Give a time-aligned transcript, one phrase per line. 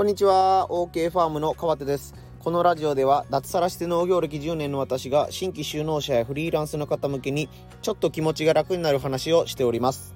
[0.00, 7.50] こんにちは OK ファームの川手ですこのラジオでは脱サラして農業歴10年の私が新規就農者やフリーランスの方向けに
[7.82, 10.14] ちょっと気持ちが楽になる話をしております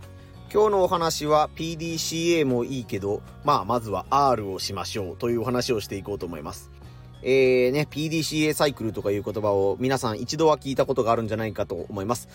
[0.51, 6.71] 今日のお話は PDCA もいいけどまあまずは R をしましょうというお話をしていこうと思います
[7.23, 12.29] えーね、PDCA サイクルとかいう言葉を皆さん一度は聞いたことがあるんじゃないかと思います。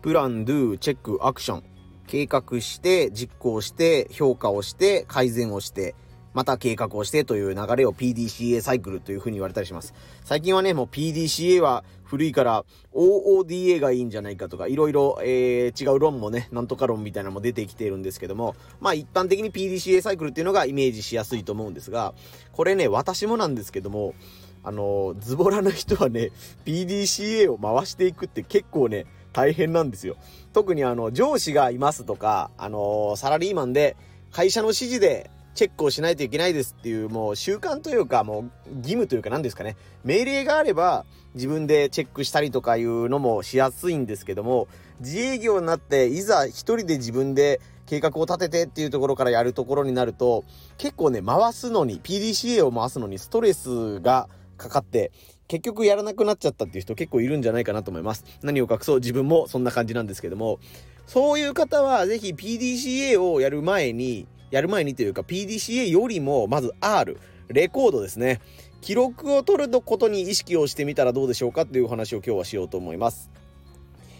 [0.00, 1.64] プラン、ドゥ、チェック、アクション。
[2.06, 5.94] 計画して、実行して、評価をして、改善をして、
[6.34, 9.94] また計画をしてという流れを PDCA サイクルというふうに言われたりします。
[10.24, 22.14] 最近はね、もう PDCA は古いから OODA がいいんじゃないかとか、いろいろ、えー、違う論もね、なんとか論みたいなのも出てきているんですけども、まあ一般的に PDCA サイクルっていうのがイメージしやすいと思うんですが、
[22.52, 24.14] これね、私もなんですけども、
[24.64, 26.32] あの、ズボラな人はね、
[26.64, 30.16] PDCA を回していくって結構ね、大変なんですよ。
[30.52, 33.96] 特にあの、上司がいますとか、あの、サラリーマンで、
[34.30, 39.76] 会社の指示でチェックをしないといけないですっていう、もう習慣というか、もう義務というか何ですかね。
[40.04, 44.68] 命令があれば自分でチェックしたりとかいうのもしやすいんですけども、
[45.00, 50.44] 自営業になっていざ一人で自分で計画を立ててっていうところからやるところになると、
[50.78, 55.12] 結構ね、回すのに、PDCA を回すのにストレスがかかって、
[55.46, 58.24] 結局やらなくなっちゃったっていう人結構いるんじゃないかなと思います。
[58.42, 60.58] 何を隠そう自分もそんな感じなんですけども、
[61.06, 68.40] そういう方はぜひ PDCA をやる前に、やる前にというか PDCA よりもまず R、レコードですね。
[68.80, 73.30] 記録を取ることに意識をしてみたらどうでしょうかっていう話を今日はしようと思います。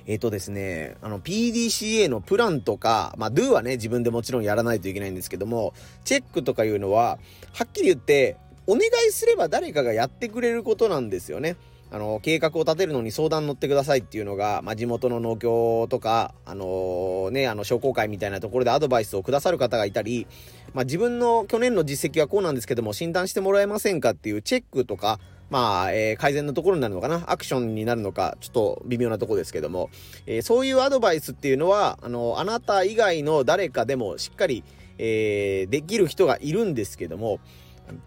[0.06, 7.18] えっ、ー、とですね、あの PDCA のプランとか、まあ Do はね、自分でもちろんやらないといけないんですけども、チェックとかいうのは、
[7.52, 11.55] はっきり言って、お願いすれば誰かがやってくれることなんですよね。
[11.95, 20.27] あの、計画を立てるのに相談乗ってくださいっていうのが、まあ、地元の農協とか、あのー、ね、あの、商工会みたいなところでアドバイスをくださる方がいたり、
[20.73, 25.20] まあ、自分の去年の実績はこうなんですけども、診断してもらえませんかっていうチェックとか、
[25.51, 29.89] まあ、えー、改善のところになるのかなアクションになるのか、ちょっと微妙なところですけども、
[30.27, 34.64] えー、そういうアドバイスっていうのは、あの、あなた以外の誰かでもしっかり、
[34.98, 37.39] えー、できる人がいるんですけども、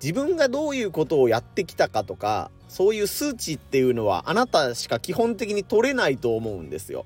[0.04, 7.06] 自分がどういうことをやってきたかとか、そういう数値っていうのはあなたしか基本的に取れないと思うんですよ。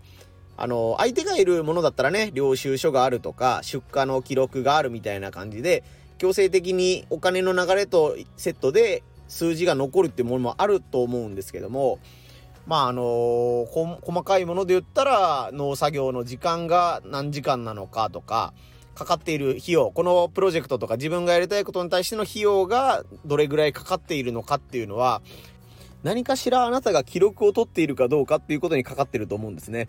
[0.58, 5.84] あの、相手がいるものだったらね、領収書があるとか、出荷の記録があるみたいな感じで、
[6.20, 11.98] 強制的にお金の流れとセットで数字が残るっていうものもあると思うんですけども、
[12.68, 18.54] まああの細かいもので言ったら農作業の時間が何時間なのかとか、
[18.94, 25.24] かかっている費用、このプロジェクトとか自分がやりたいことに対しての費用がどれぐらいかかっているのかっていうのは、
[26.04, 29.88] 何かしらあなたが記録を取っているかどうかっていうことにかかってると思うんですね。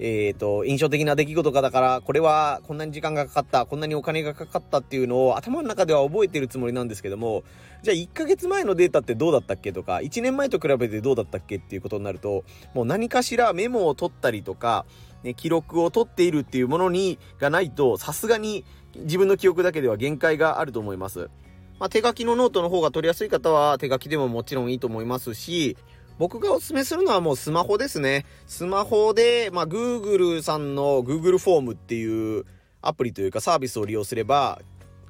[0.00, 7.44] えっ、ー、と、印象的な出来事がだから、これはこんなに時間がかかった、こんなにお金がかかったっていうのを頭の中では覚えてるつもりなんですけども、
[7.82, 12.44] じゃあ1ヶ月前のデータってどうだったっけとか、1年前と比べてどうだったっけっていうことになると、
[12.74, 14.84] もう何かしらメモを取ったりとか、
[15.22, 18.64] ね、記録を取っているっていうものに、がないと、さすがに
[18.96, 21.30] 自分の記憶だけでは限界があると思います。
[21.78, 25.76] まあ、手書きのノートの方が取りやすい方は手書きでももちろんいいと思いますし、
[26.18, 28.24] 僕がおすすめするのはもうスマホですね。
[28.46, 32.44] スマホで、まあ、Google さんの Google フォームっていう
[32.80, 34.60] アプリというかサービスを利用すれば、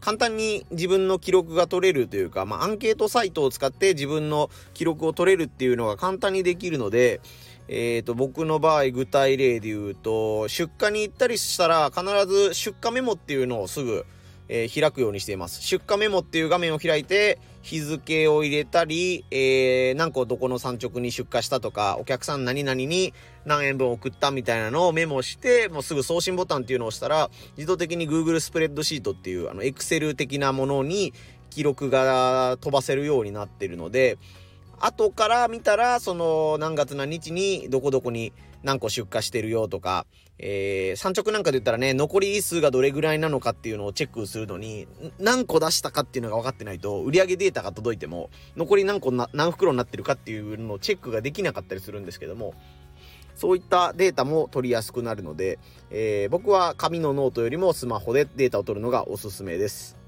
[0.01, 7.21] 簡単に自分の記録が取れるというか、まあ、アンケートサイトを使って自分の記録を取れるっていうのが簡単にできるので、
[7.69, 14.05] えっ、ー、と、僕の場合、具体例で言うと、出荷に行ったりしたら、必ず出荷メモっていうのをすぐ、
[14.49, 15.63] えー、開くようにしています。
[15.63, 23.15] 出荷メモっていう画面を開いて、日付を入れたり、えー、何個どこの産直に出荷したとか、お客さん何々に
[23.47, 31.15] 何円分送ったみたいなのをメモして、もうすぐ送信ボタンっていうのを押したら、自動的に Google スプレッドシートっていう、あの、Excel 的なものに
[31.49, 34.19] 記録が飛ばせるようになってるので、
[34.79, 40.05] 後から見たら、その何月何日にどこどこに何個出荷してるよとか、
[40.39, 44.89] えー、産直なんかで言ったらね、残り数がどれぐらいなのかっていうのをチェックするのに、
[45.19, 52.55] 何個出したかっていうのが分かってないと、売上データが届いても、残り何個な、何袋になってるかっていうのをチェックができなかったりするんですけども、
[53.37, 55.59] そういったデータも取りやすくなるので、
[55.91, 60.04] えー、僕は紙のノートよりもスマホでデータを取るのがおすすめです。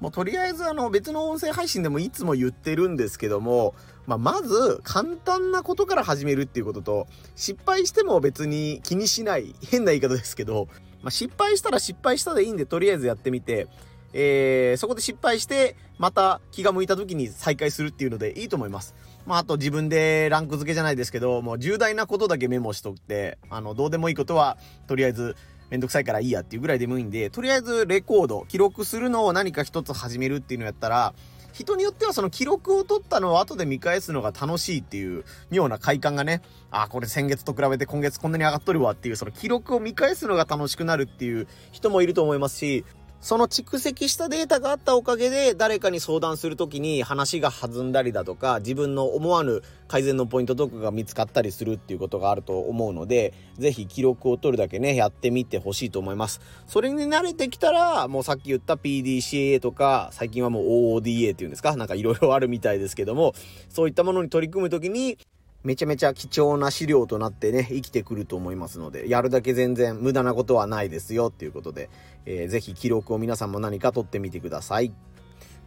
[0.00, 3.74] もうとりあえずあの別の音声配信でもいつも言ってるんですけども、
[4.06, 7.06] まあ、まず簡単なことから始めるっていうことと、
[7.36, 10.68] 失敗しても別に気にしない、変な言い方ですけど、
[11.02, 13.68] まあ、失敗したら失敗したでいいんでとりあえずやってみて、
[14.12, 18.94] えー、そこで失敗して、また気が向いた時に再開するっていうのでいいと思います。
[19.26, 24.56] まあ、あと自分でランク付けじゃないですけど、もう重大なことだけメモしとって、あの、どうでもいいことは、
[24.86, 25.36] とりあえず
[25.70, 31.14] めんどくさいからいいやっていうぐらいでもいいんで、とりあえずレコード、記録するのを何か一つ始めるっていうのやったら、
[31.52, 42.84] 人によってはその記録を取ったのを後で見返すのが楽しいっていう妙な快感がね、あ、これ先月と比べて今月こんなに上がっとるわっていう、その記録を見返すのが楽しくなるっていう人もいると思いますし、
[43.20, 56.40] その蓄積したデータがあったおかげで、誰かに相談するときに話が弾んだりだとか、自分の思わぬ改善のポイントとかが見つかったりするっていうことがあると思うので、ぜひ記録を取るだけね、やってみてほしいと思います。
[56.66, 60.64] それに慣れてきたら、もうさっき言った PDCA とか、最近はもう
[60.96, 61.76] OODA っていうんですか？
[61.76, 63.34] なんかいろいろあるみたいですけども、
[63.68, 65.18] そういったものに取り組むときに、
[65.62, 71.90] めちゃめちゃ貴重な資料となってね、生きてくると思いますので、やるだけ全然無駄なことはないですよっていうことで、
[72.24, 74.92] えー、ぜひ記録を皆さんも何か取ってみてください。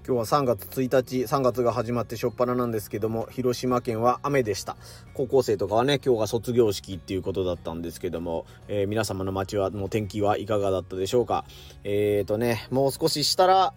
[0.05, 4.75] 今日は3月1日、3月が始まってしょっぱななんですけども、広島県は雨でした。
[5.13, 11.45] 高校生とかはね、今日が卒業式っていうことだったんですけども、えー、皆様の街は、の天気はいかがだったでしょうか。
[11.83, 13.73] えーとね、もう少ししたら、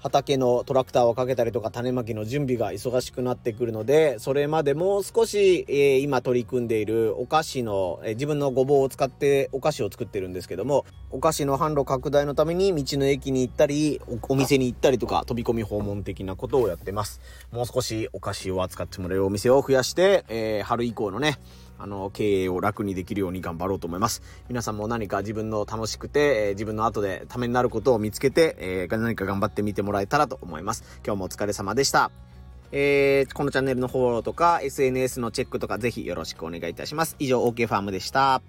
[0.00, 17.20] 畑のトラクターをかけたりとか種まきの準備が忙しくなってくるので、それまでもう少し、えー、今取り組んでいるお菓子の、えー、自分のごぼうを使ってお菓子を作ってるんですけども、お菓子の販路拡大のために道の駅に行ったり、お店に行ったりとか飛び込み訪問的なことをやってます。
[17.50, 21.38] もう少しお菓子を扱ってもらえるお店を増やして、えー、春以降のね、
[21.78, 24.22] あの、経営を楽にできるように頑張ろうと思います。
[24.48, 31.00] 皆さんも何か自分の楽しくて、えー、自分の後でためになることを見つけて、えー、何か頑張ってみてもらえたらと思います。
[31.04, 32.10] 今日もお疲れ様でした。
[32.70, 37.16] えー、このチャンネルのフォローとか SNS のチェックとかぜひよろしくお願いいたします。
[37.18, 38.42] 以上、OK ファームでした。